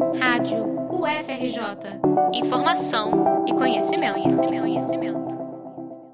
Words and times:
Rádio 0.00 0.64
UFRJ. 0.90 2.00
Informação 2.32 3.44
e 3.46 3.52
conhecimento, 3.52 4.14
conhecimento, 4.14 4.60
conhecimento. 4.62 5.38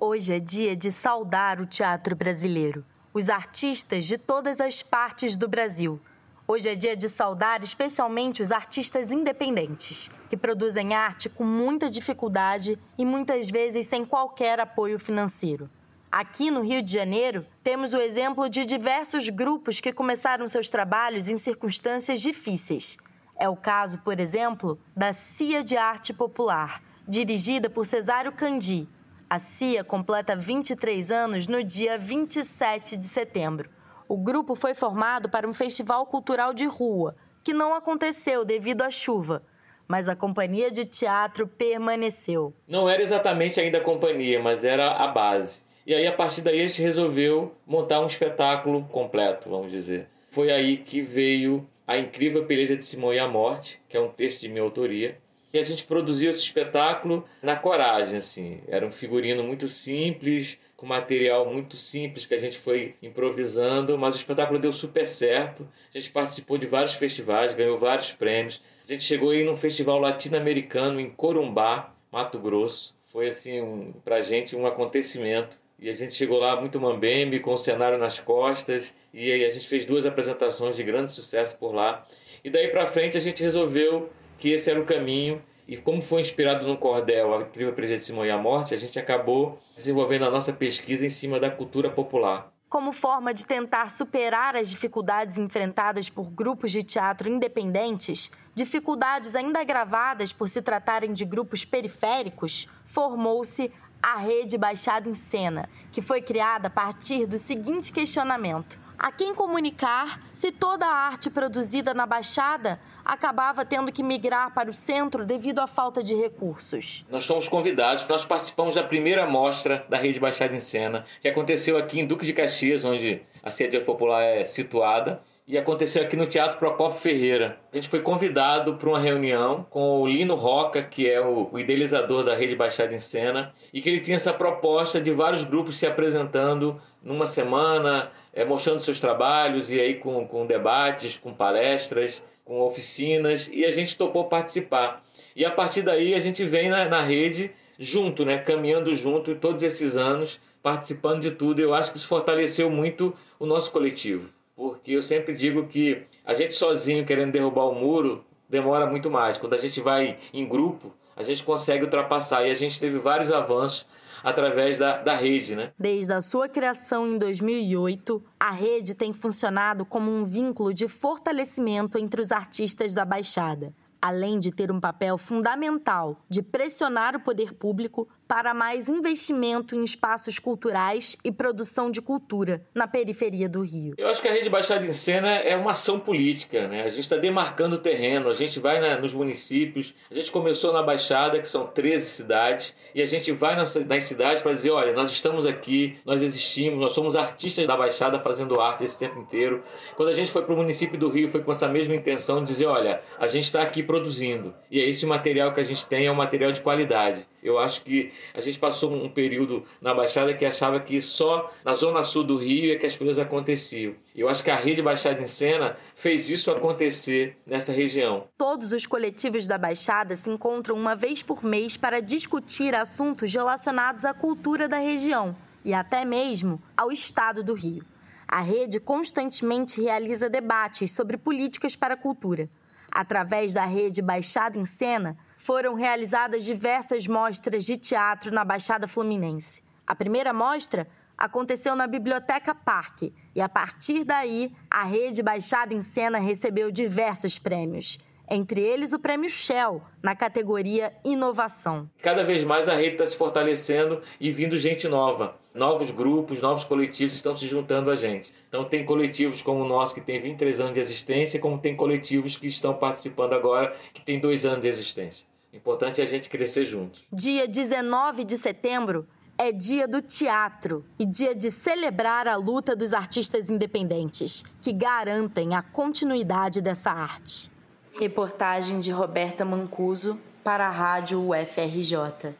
Hoje 0.00 0.34
é 0.34 0.40
dia 0.40 0.76
de 0.76 0.90
saudar 0.90 1.60
o 1.60 1.66
teatro 1.66 2.16
brasileiro, 2.16 2.84
os 3.14 3.28
artistas 3.28 4.04
de 4.04 4.18
todas 4.18 4.60
as 4.60 4.82
partes 4.82 5.36
do 5.36 5.46
Brasil. 5.46 6.00
Hoje 6.46 6.68
é 6.68 6.74
dia 6.74 6.96
de 6.96 7.08
saudar 7.08 7.62
especialmente 7.62 8.42
os 8.42 8.50
artistas 8.50 9.12
independentes, 9.12 10.10
que 10.28 10.36
produzem 10.36 10.92
arte 10.92 11.28
com 11.28 11.44
muita 11.44 11.88
dificuldade 11.88 12.76
e 12.98 13.04
muitas 13.04 13.48
vezes 13.48 13.86
sem 13.86 14.04
qualquer 14.04 14.58
apoio 14.58 14.98
financeiro. 14.98 15.70
Aqui 16.10 16.50
no 16.50 16.62
Rio 16.62 16.82
de 16.82 16.92
Janeiro, 16.92 17.46
temos 17.62 17.92
o 17.92 17.98
exemplo 17.98 18.48
de 18.48 18.64
diversos 18.64 19.28
grupos 19.28 19.78
que 19.78 19.92
começaram 19.92 20.48
seus 20.48 20.68
trabalhos 20.68 21.28
em 21.28 21.36
circunstâncias 21.36 22.20
difíceis. 22.20 22.98
É 23.38 23.48
o 23.48 23.54
caso, 23.54 23.98
por 23.98 24.18
exemplo, 24.18 24.80
da 24.96 25.12
CIA 25.12 25.62
de 25.62 25.76
Arte 25.76 26.12
Popular, 26.12 26.82
dirigida 27.06 27.70
por 27.70 27.86
Cesário 27.86 28.32
Candi. 28.32 28.88
A 29.30 29.38
CIA 29.38 29.84
completa 29.84 30.34
23 30.34 31.10
anos 31.12 31.46
no 31.46 31.62
dia 31.62 31.96
27 31.96 32.96
de 32.96 33.04
setembro. 33.04 33.70
O 34.08 34.16
grupo 34.16 34.56
foi 34.56 34.74
formado 34.74 35.28
para 35.28 35.46
um 35.46 35.54
festival 35.54 36.04
cultural 36.06 36.52
de 36.52 36.66
rua, 36.66 37.14
que 37.44 37.54
não 37.54 37.74
aconteceu 37.74 38.44
devido 38.44 38.82
à 38.82 38.90
chuva, 38.90 39.44
mas 39.86 40.08
a 40.08 40.16
companhia 40.16 40.68
de 40.68 40.84
teatro 40.84 41.46
permaneceu. 41.46 42.52
Não 42.66 42.88
era 42.88 43.00
exatamente 43.00 43.60
ainda 43.60 43.78
a 43.78 43.82
companhia, 43.82 44.42
mas 44.42 44.64
era 44.64 44.96
a 44.96 45.06
base. 45.06 45.62
E 45.86 45.94
aí, 45.94 46.06
a 46.06 46.12
partir 46.12 46.42
daí, 46.42 46.60
a 46.60 46.66
gente 46.66 46.82
resolveu 46.82 47.54
montar 47.64 48.00
um 48.00 48.06
espetáculo 48.06 48.84
completo, 48.86 49.48
vamos 49.48 49.70
dizer. 49.70 50.08
Foi 50.28 50.50
aí 50.50 50.78
que 50.78 51.00
veio 51.00 51.66
A 51.88 51.96
Incrível 51.96 52.44
Peleja 52.44 52.76
de 52.76 52.84
Simão 52.84 53.14
e 53.14 53.18
a 53.18 53.26
Morte, 53.26 53.80
que 53.88 53.96
é 53.96 54.00
um 54.00 54.10
texto 54.10 54.42
de 54.42 54.50
minha 54.50 54.62
autoria. 54.62 55.16
E 55.50 55.58
a 55.58 55.64
gente 55.64 55.84
produziu 55.84 56.28
esse 56.28 56.40
espetáculo 56.40 57.24
na 57.42 57.56
coragem, 57.56 58.18
assim. 58.18 58.60
Era 58.68 58.86
um 58.86 58.90
figurino 58.90 59.42
muito 59.42 59.66
simples, 59.68 60.58
com 60.76 60.84
material 60.84 61.50
muito 61.50 61.78
simples 61.78 62.26
que 62.26 62.34
a 62.34 62.38
gente 62.38 62.58
foi 62.58 62.94
improvisando, 63.02 63.96
mas 63.96 64.14
o 64.14 64.18
espetáculo 64.18 64.58
deu 64.58 64.70
super 64.70 65.08
certo. 65.08 65.66
A 65.94 65.98
gente 65.98 66.10
participou 66.10 66.58
de 66.58 66.66
vários 66.66 66.92
festivais, 66.92 67.54
ganhou 67.54 67.78
vários 67.78 68.12
prêmios. 68.12 68.62
A 68.84 68.92
gente 68.92 69.04
chegou 69.04 69.30
aí 69.30 69.42
num 69.42 69.56
festival 69.56 69.98
latino-americano 69.98 71.00
em 71.00 71.08
Corumbá, 71.08 71.94
Mato 72.12 72.38
Grosso. 72.38 72.94
Foi 73.06 73.28
assim, 73.28 73.62
um, 73.62 73.92
pra 74.04 74.20
gente 74.20 74.54
um 74.54 74.66
acontecimento 74.66 75.58
e 75.78 75.88
a 75.88 75.92
gente 75.92 76.14
chegou 76.14 76.38
lá 76.38 76.60
muito 76.60 76.80
mambembe, 76.80 77.38
com 77.40 77.52
o 77.52 77.58
cenário 77.58 77.98
nas 77.98 78.18
costas, 78.18 78.96
e 79.14 79.30
aí 79.30 79.44
a 79.44 79.50
gente 79.50 79.66
fez 79.66 79.84
duas 79.84 80.04
apresentações 80.04 80.76
de 80.76 80.82
grande 80.82 81.12
sucesso 81.12 81.56
por 81.58 81.72
lá. 81.72 82.06
E 82.42 82.50
daí 82.50 82.68
para 82.68 82.86
frente 82.86 83.16
a 83.16 83.20
gente 83.20 83.42
resolveu 83.42 84.10
que 84.38 84.50
esse 84.50 84.70
era 84.70 84.80
o 84.80 84.84
caminho, 84.84 85.42
e 85.68 85.76
como 85.76 86.00
foi 86.00 86.20
inspirado 86.20 86.66
no 86.66 86.78
cordel 86.78 87.34
A 87.34 87.42
Incrível 87.42 87.74
Presença 87.74 87.98
de 87.98 88.04
Simão 88.06 88.26
e 88.26 88.30
a 88.30 88.38
Morte, 88.38 88.74
a 88.74 88.76
gente 88.76 88.98
acabou 88.98 89.58
desenvolvendo 89.76 90.24
a 90.24 90.30
nossa 90.30 90.52
pesquisa 90.52 91.04
em 91.04 91.10
cima 91.10 91.38
da 91.38 91.50
cultura 91.50 91.90
popular. 91.90 92.52
Como 92.68 92.92
forma 92.92 93.32
de 93.32 93.46
tentar 93.46 93.90
superar 93.90 94.54
as 94.54 94.68
dificuldades 94.68 95.38
enfrentadas 95.38 96.10
por 96.10 96.30
grupos 96.30 96.70
de 96.70 96.82
teatro 96.82 97.26
independentes, 97.26 98.30
dificuldades 98.54 99.34
ainda 99.34 99.60
agravadas 99.60 100.34
por 100.34 100.50
se 100.50 100.60
tratarem 100.60 101.14
de 101.14 101.24
grupos 101.24 101.64
periféricos, 101.64 102.68
formou-se 102.84 103.72
a 104.02 104.16
rede 104.16 104.58
Baixada 104.58 105.08
em 105.08 105.14
Cena, 105.14 105.66
que 105.90 106.02
foi 106.02 106.20
criada 106.20 106.68
a 106.68 106.70
partir 106.70 107.26
do 107.26 107.38
seguinte 107.38 107.90
questionamento: 107.90 108.78
a 108.98 109.12
quem 109.12 109.32
comunicar 109.32 110.20
se 110.34 110.50
toda 110.50 110.84
a 110.84 110.92
arte 110.92 111.30
produzida 111.30 111.94
na 111.94 112.04
Baixada 112.04 112.80
acabava 113.04 113.64
tendo 113.64 113.92
que 113.92 114.02
migrar 114.02 114.52
para 114.52 114.68
o 114.68 114.74
centro 114.74 115.24
devido 115.24 115.60
à 115.60 115.66
falta 115.66 116.02
de 116.02 116.14
recursos? 116.14 117.06
Nós 117.08 117.24
fomos 117.24 117.48
convidados, 117.48 118.08
nós 118.08 118.24
participamos 118.24 118.74
da 118.74 118.82
primeira 118.82 119.26
mostra 119.26 119.86
da 119.88 119.96
Rede 119.96 120.18
Baixada 120.18 120.54
em 120.54 120.60
Cena, 120.60 121.06
que 121.22 121.28
aconteceu 121.28 121.78
aqui 121.78 122.00
em 122.00 122.06
Duque 122.06 122.26
de 122.26 122.32
Caxias, 122.32 122.84
onde 122.84 123.22
a 123.42 123.50
sede 123.50 123.78
popular 123.80 124.22
é 124.22 124.44
situada 124.44 125.22
e 125.48 125.56
aconteceu 125.56 126.02
aqui 126.02 126.14
no 126.14 126.26
Teatro 126.26 126.58
Procopio 126.58 126.98
Ferreira. 126.98 127.58
A 127.72 127.76
gente 127.76 127.88
foi 127.88 128.02
convidado 128.02 128.74
para 128.74 128.90
uma 128.90 129.00
reunião 129.00 129.66
com 129.70 130.02
o 130.02 130.06
Lino 130.06 130.34
Roca, 130.34 130.82
que 130.82 131.08
é 131.08 131.24
o, 131.24 131.58
idealizador 131.58 132.22
da 132.22 132.36
Rede 132.36 132.54
Baixada 132.54 132.94
em 132.94 133.00
Cena, 133.00 133.50
e 133.72 133.80
que 133.80 133.88
ele 133.88 134.00
tinha 134.00 134.16
essa 134.16 134.34
proposta 134.34 135.00
de 135.00 135.10
vários 135.10 135.44
grupos 135.44 135.78
se 135.78 135.86
apresentando 135.86 136.78
numa 137.02 137.26
semana, 137.26 138.12
é, 138.34 138.44
mostrando 138.44 138.82
seus 138.82 139.00
trabalhos, 139.00 139.72
e 139.72 139.80
aí 139.80 139.94
com, 139.94 140.26
com 140.26 140.46
debates, 140.46 141.16
com 141.16 141.32
palestras, 141.32 142.22
com 142.44 142.60
oficinas, 142.60 143.48
e 143.48 143.64
a 143.64 143.70
gente 143.70 143.96
topou 143.96 144.26
participar. 144.26 145.00
E 145.34 145.46
a 145.46 145.50
partir 145.50 145.80
daí 145.80 146.14
a 146.14 146.20
gente 146.20 146.44
vem 146.44 146.68
na, 146.68 146.84
na 146.84 147.02
rede 147.02 147.50
junto, 147.78 148.22
né, 148.22 148.36
caminhando 148.36 148.94
junto 148.94 149.34
todos 149.36 149.62
esses 149.62 149.96
anos, 149.96 150.38
participando 150.62 151.22
de 151.22 151.30
tudo. 151.30 151.58
Eu 151.58 151.72
acho 151.72 151.90
que 151.90 151.96
isso 151.96 152.06
fortaleceu 152.06 152.68
muito 152.68 153.14
o 153.38 153.46
nosso 153.46 153.72
coletivo 153.72 154.37
porque 154.58 154.90
eu 154.90 155.04
sempre 155.04 155.36
digo 155.36 155.68
que 155.68 156.02
a 156.24 156.34
gente 156.34 156.52
sozinho 156.52 157.06
querendo 157.06 157.30
derrubar 157.30 157.68
o 157.68 157.76
muro 157.76 158.24
demora 158.48 158.88
muito 158.88 159.08
mais. 159.08 159.38
Quando 159.38 159.54
a 159.54 159.56
gente 159.56 159.80
vai 159.80 160.18
em 160.34 160.48
grupo, 160.48 160.92
a 161.14 161.22
gente 161.22 161.44
consegue 161.44 161.84
ultrapassar 161.84 162.44
e 162.44 162.50
a 162.50 162.54
gente 162.54 162.80
teve 162.80 162.98
vários 162.98 163.30
avanços 163.30 163.86
através 164.20 164.76
da, 164.76 165.00
da 165.00 165.14
rede, 165.14 165.54
né? 165.54 165.70
Desde 165.78 166.12
a 166.12 166.20
sua 166.20 166.48
criação 166.48 167.06
em 167.06 167.16
2008, 167.16 168.20
a 168.40 168.50
rede 168.50 168.96
tem 168.96 169.12
funcionado 169.12 169.86
como 169.86 170.10
um 170.10 170.24
vínculo 170.24 170.74
de 170.74 170.88
fortalecimento 170.88 171.96
entre 171.96 172.20
os 172.20 172.32
artistas 172.32 172.92
da 172.92 173.04
Baixada 173.04 173.72
além 174.00 174.38
de 174.38 174.52
ter 174.52 174.70
um 174.70 174.80
papel 174.80 175.18
fundamental 175.18 176.16
de 176.28 176.40
pressionar 176.40 177.16
o 177.16 177.20
poder 177.20 177.52
público 177.52 178.08
para 178.28 178.52
mais 178.52 178.90
investimento 178.90 179.74
em 179.74 179.82
espaços 179.82 180.38
culturais 180.38 181.16
e 181.24 181.32
produção 181.32 181.90
de 181.90 182.02
cultura 182.02 182.62
na 182.74 182.86
periferia 182.86 183.48
do 183.48 183.62
Rio. 183.62 183.94
Eu 183.96 184.06
acho 184.08 184.20
que 184.20 184.28
a 184.28 184.32
Rede 184.32 184.50
Baixada 184.50 184.84
em 184.84 184.92
Cena 184.92 185.30
é 185.36 185.56
uma 185.56 185.70
ação 185.70 185.98
política, 185.98 186.68
né? 186.68 186.82
A 186.82 186.88
gente 186.88 187.00
está 187.00 187.16
demarcando 187.16 187.76
o 187.76 187.78
terreno, 187.78 188.28
a 188.28 188.34
gente 188.34 188.60
vai 188.60 188.80
na, 188.80 188.98
nos 188.98 189.14
municípios, 189.14 189.94
a 190.10 190.14
gente 190.14 190.30
começou 190.30 190.74
na 190.74 190.82
Baixada, 190.82 191.40
que 191.40 191.48
são 191.48 191.66
13 191.66 192.10
cidades, 192.10 192.76
e 192.94 193.00
a 193.00 193.06
gente 193.06 193.32
vai 193.32 193.56
nas, 193.56 193.74
nas 193.74 194.04
cidades 194.04 194.42
para 194.42 194.52
dizer, 194.52 194.70
olha, 194.72 194.92
nós 194.92 195.10
estamos 195.10 195.46
aqui, 195.46 195.98
nós 196.04 196.20
existimos, 196.20 196.78
nós 196.78 196.92
somos 196.92 197.16
artistas 197.16 197.66
da 197.66 197.76
Baixada 197.76 198.20
fazendo 198.20 198.60
arte 198.60 198.84
esse 198.84 198.98
tempo 198.98 199.18
inteiro. 199.18 199.62
Quando 199.96 200.10
a 200.10 200.14
gente 200.14 200.30
foi 200.30 200.42
para 200.42 200.52
o 200.52 200.56
município 200.56 200.98
do 200.98 201.08
Rio, 201.08 201.30
foi 201.30 201.42
com 201.42 201.50
essa 201.50 201.66
mesma 201.66 201.94
intenção 201.94 202.40
de 202.40 202.48
dizer, 202.48 202.66
olha, 202.66 203.00
a 203.18 203.26
gente 203.26 203.44
está 203.44 203.62
aqui 203.62 203.82
produzindo, 203.82 204.54
e 204.70 204.80
é 204.80 204.86
esse 204.86 205.06
material 205.06 205.52
que 205.54 205.60
a 205.60 205.64
gente 205.64 205.86
tem 205.86 206.06
é 206.06 206.12
um 206.12 206.14
material 206.14 206.52
de 206.52 206.60
qualidade. 206.60 207.26
Eu 207.42 207.58
acho 207.58 207.82
que 207.82 208.12
a 208.34 208.40
gente 208.40 208.58
passou 208.58 208.92
um 208.92 209.08
período 209.08 209.64
na 209.80 209.94
Baixada 209.94 210.34
que 210.34 210.44
achava 210.44 210.80
que 210.80 211.00
só 211.00 211.52
na 211.64 211.72
zona 211.72 212.02
sul 212.02 212.24
do 212.24 212.36
Rio 212.36 212.72
é 212.72 212.76
que 212.76 212.86
as 212.86 212.96
coisas 212.96 213.18
aconteciam. 213.18 213.94
Eu 214.14 214.28
acho 214.28 214.42
que 214.42 214.50
a 214.50 214.56
rede 214.56 214.82
Baixada 214.82 215.22
em 215.22 215.26
Cena 215.26 215.76
fez 215.94 216.28
isso 216.28 216.50
acontecer 216.50 217.36
nessa 217.46 217.72
região. 217.72 218.26
Todos 218.36 218.72
os 218.72 218.86
coletivos 218.86 219.46
da 219.46 219.56
Baixada 219.56 220.16
se 220.16 220.30
encontram 220.30 220.74
uma 220.74 220.96
vez 220.96 221.22
por 221.22 221.44
mês 221.44 221.76
para 221.76 222.00
discutir 222.00 222.74
assuntos 222.74 223.32
relacionados 223.32 224.04
à 224.04 224.12
cultura 224.12 224.68
da 224.68 224.78
região 224.78 225.36
e 225.64 225.72
até 225.72 226.04
mesmo 226.04 226.60
ao 226.76 226.90
estado 226.90 227.44
do 227.44 227.54
Rio. 227.54 227.84
A 228.26 228.40
rede 228.40 228.78
constantemente 228.78 229.80
realiza 229.80 230.28
debates 230.28 230.90
sobre 230.90 231.16
políticas 231.16 231.74
para 231.74 231.94
a 231.94 231.96
cultura. 231.96 232.50
Através 232.90 233.54
da 233.54 233.64
rede 233.64 234.02
Baixada 234.02 234.58
em 234.58 234.66
Cena, 234.66 235.16
foram 235.38 235.74
realizadas 235.74 236.44
diversas 236.44 237.06
mostras 237.06 237.64
de 237.64 237.76
teatro 237.76 238.32
na 238.32 238.44
Baixada 238.44 238.88
Fluminense. 238.88 239.62
A 239.86 239.94
primeira 239.94 240.32
mostra 240.32 240.86
aconteceu 241.16 241.76
na 241.76 241.86
Biblioteca 241.86 242.54
Parque 242.54 243.14
e, 243.34 243.40
a 243.40 243.48
partir 243.48 244.04
daí, 244.04 244.52
a 244.68 244.82
rede 244.82 245.22
Baixada 245.22 245.72
em 245.72 245.80
Cena 245.80 246.18
recebeu 246.18 246.72
diversos 246.72 247.38
prêmios. 247.38 247.98
Entre 248.30 248.60
eles, 248.60 248.92
o 248.92 248.98
prêmio 248.98 249.28
Shell, 249.28 249.80
na 250.02 250.14
categoria 250.14 250.92
Inovação. 251.02 251.88
Cada 252.02 252.22
vez 252.24 252.44
mais 252.44 252.68
a 252.68 252.74
rede 252.74 252.92
está 252.92 253.06
se 253.06 253.16
fortalecendo 253.16 254.02
e 254.20 254.30
vindo 254.30 254.58
gente 254.58 254.86
nova. 254.86 255.36
Novos 255.54 255.90
grupos, 255.90 256.42
novos 256.42 256.62
coletivos 256.62 257.14
estão 257.14 257.34
se 257.34 257.46
juntando 257.46 257.90
a 257.90 257.96
gente. 257.96 258.32
Então, 258.48 258.64
tem 258.64 258.84
coletivos 258.84 259.40
como 259.40 259.64
o 259.64 259.68
nosso, 259.68 259.94
que 259.94 260.00
tem 260.02 260.20
23 260.20 260.60
anos 260.60 260.74
de 260.74 260.80
existência, 260.80 261.40
como 261.40 261.58
tem 261.58 261.74
coletivos 261.74 262.36
que 262.36 262.46
estão 262.46 262.74
participando 262.74 263.32
agora, 263.32 263.74
que 263.94 264.02
tem 264.02 264.20
dois 264.20 264.44
anos 264.44 264.60
de 264.60 264.68
existência. 264.68 265.26
Importante 265.52 266.00
é 266.00 266.04
a 266.04 266.06
gente 266.06 266.28
crescer 266.28 266.64
juntos. 266.64 267.06
Dia 267.10 267.48
19 267.48 268.24
de 268.24 268.36
setembro 268.36 269.08
é 269.38 269.50
dia 269.50 269.88
do 269.88 270.02
teatro 270.02 270.84
e 270.98 271.06
dia 271.06 271.34
de 271.34 271.50
celebrar 271.50 272.28
a 272.28 272.36
luta 272.36 272.76
dos 272.76 272.92
artistas 272.92 273.48
independentes, 273.48 274.44
que 274.60 274.72
garantem 274.72 275.54
a 275.54 275.62
continuidade 275.62 276.60
dessa 276.60 276.90
arte. 276.90 277.50
Reportagem 277.98 278.78
de 278.78 278.92
Roberta 278.92 279.44
Mancuso 279.44 280.20
para 280.44 280.68
a 280.68 280.70
Rádio 280.70 281.20
UFRJ. 281.20 282.32